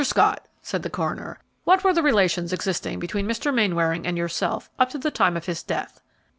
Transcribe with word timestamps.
Scott," 0.03 0.47
said 0.63 0.81
the 0.81 0.89
coroner, 0.89 1.37
"what 1.63 1.83
were 1.83 1.93
the 1.93 2.01
relations 2.01 2.51
existing 2.51 2.97
between 2.97 3.27
Mr. 3.27 3.53
Mainwaring 3.53 4.07
and 4.07 4.17
yourself 4.17 4.67
up 4.79 4.89
to 4.89 4.97
the 4.97 5.11
time 5.11 5.37
of 5.37 5.45
his 5.45 5.61
death?" 5.61 6.01